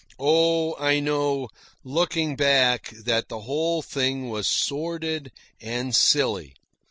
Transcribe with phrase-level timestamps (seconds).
[0.17, 1.49] Oh, I know,
[1.83, 5.31] looking back, that the whole thing was sordid
[5.61, 6.55] and silly.